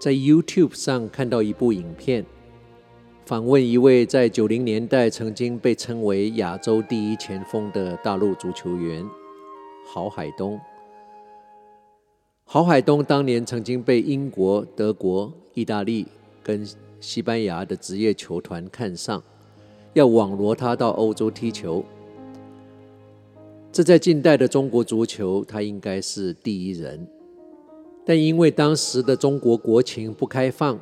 [0.00, 2.24] 在 YouTube 上看到一部影片，
[3.26, 9.06] 访问一位在九零年代曾经被称为亚洲第一前锋的大陆足球员
[9.86, 10.58] 郝海东。
[12.46, 16.06] 郝海东当年曾经被英国、德国、意大利
[16.42, 16.66] 跟
[16.98, 19.22] 西班牙的职业球团看上，
[19.92, 21.84] 要网罗他到欧洲踢球。
[23.70, 27.06] 这在近代的中国足球，他应该是第一人。
[28.10, 30.76] 但因为当时的中国国情不开放，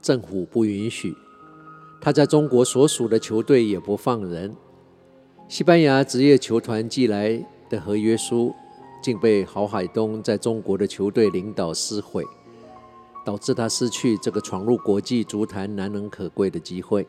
[0.00, 1.12] 政府不允许，
[2.00, 4.54] 他在中国所属的球队也不放人。
[5.48, 8.54] 西班牙职业球团寄来的合约书，
[9.02, 12.24] 竟被郝海东在中国的球队领导撕毁，
[13.24, 17.04] 导致他失去这个闯入国际足坛难能可贵的机会。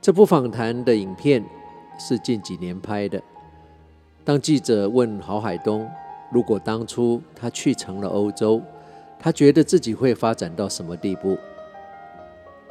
[0.00, 1.44] 这部访谈的影片
[1.98, 3.20] 是近几年拍的。
[4.24, 5.90] 当记者问郝海东，
[6.32, 8.62] 如果当初他去成了欧洲，
[9.18, 11.36] 他觉得自己会发展到什么地步？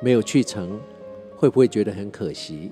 [0.02, 0.80] 没有去成，
[1.38, 2.72] 会不会觉得很可惜？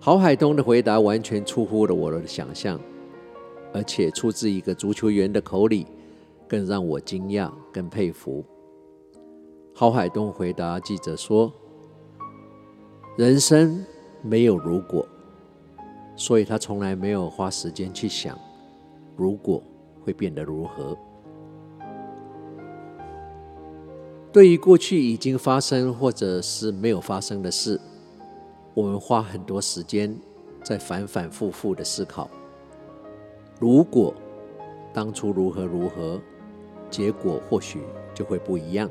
[0.00, 2.80] 郝海东的回答完全出乎了我的想象，
[3.72, 5.86] 而且出自一个足球员的口里，
[6.48, 8.44] 更让我惊讶、更佩服。
[9.72, 11.52] 郝海东回答记者说
[13.16, 13.84] ：“人生
[14.22, 15.06] 没有如果。”
[16.18, 18.38] 所以他从来没有花时间去想，
[19.16, 19.62] 如果
[20.04, 20.96] 会变得如何。
[24.32, 27.80] 对于过去已经发生或者是没有发生的事，
[28.74, 30.14] 我们花很多时间
[30.62, 32.28] 在反反复复的思考。
[33.58, 34.12] 如果
[34.92, 36.20] 当初如何如何，
[36.90, 37.80] 结果或许
[38.14, 38.90] 就会不一样，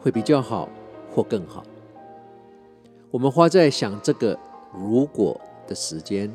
[0.00, 0.68] 会比较好
[1.14, 1.62] 或更好。
[3.12, 4.36] 我们花在想这个
[4.74, 6.28] 如果的时间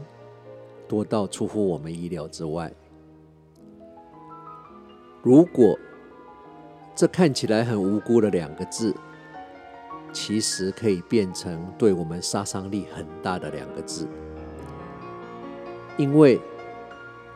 [0.87, 2.71] 多到出乎我们意料之外。
[5.23, 5.79] 如果
[6.93, 8.93] 这看起来很无辜的两个字，
[10.11, 14.07] 其实可以变成对我们杀伤力很大的两个字，
[15.97, 16.39] 因为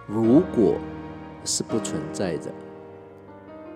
[0.05, 0.75] 如果
[1.45, 2.53] 是不存在的，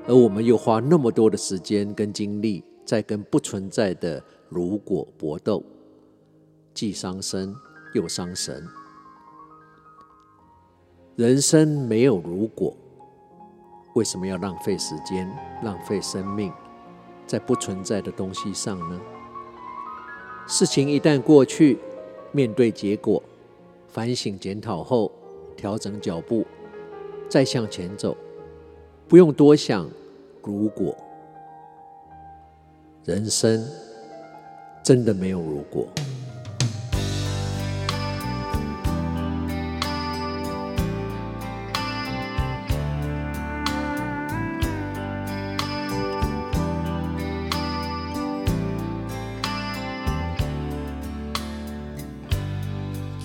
[0.07, 5.63] 而我们又花那么多的时间跟精力在跟不存在的如果搏斗，
[6.73, 7.55] 既伤身。
[7.93, 8.66] 又伤神。
[11.17, 12.73] 人生没有如果，
[13.94, 15.29] 为什么要浪费时间、
[15.63, 16.52] 浪费生命
[17.28, 19.00] 在不存在的东西上呢？
[20.47, 21.78] 事情一旦过去，
[22.31, 23.22] 面对结果，
[23.88, 25.12] 反省检讨后，
[25.56, 26.46] 调整脚步，
[27.29, 28.16] 再向前走，
[29.07, 29.90] 不用多想
[30.41, 30.96] 如果。
[33.03, 33.68] 人生
[34.84, 35.88] 真的没有如果。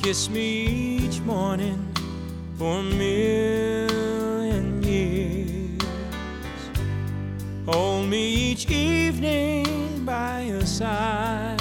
[0.07, 1.93] Kiss me each morning
[2.57, 5.83] for a million years.
[7.67, 11.61] Hold me each evening by your side.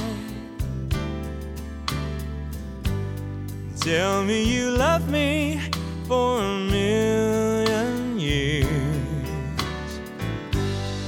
[3.80, 5.60] Tell me you love me
[6.08, 8.70] for a million years.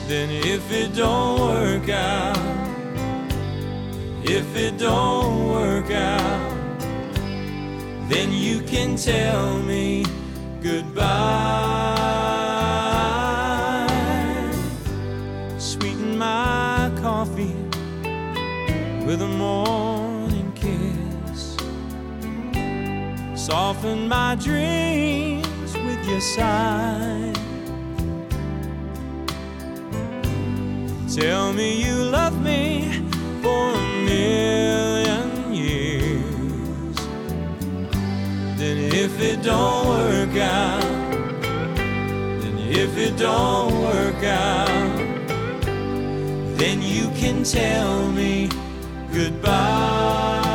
[0.07, 2.35] Then if it don't work out,
[4.23, 6.46] if it don't work out
[8.09, 10.05] then you can tell me
[10.61, 11.07] goodbye.
[15.57, 17.55] Sweeten my coffee
[19.05, 21.57] with a morning kiss.
[23.35, 27.33] Soften my dreams with your sigh.
[31.13, 33.01] Tell me you love me
[33.41, 33.86] for
[42.87, 44.97] if it don't work out,
[46.57, 48.49] then you can tell me
[49.11, 50.46] goodbye.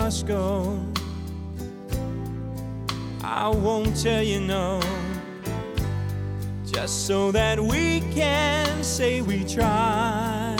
[0.00, 0.78] Must go.
[3.24, 4.80] I won't tell you no,
[6.70, 10.58] just so that we can say we tried.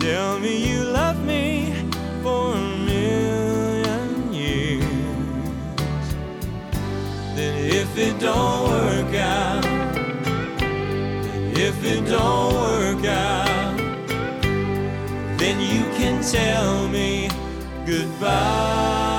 [0.00, 1.72] Tell me you love me
[2.24, 4.84] for a million years.
[7.36, 9.64] Then if it don't work out,
[11.66, 13.53] if it don't work out, you
[16.30, 17.28] tell me
[17.86, 19.13] goodbye.